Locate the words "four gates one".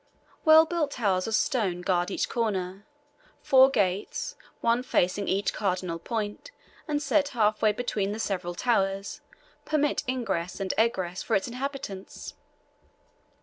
3.43-4.81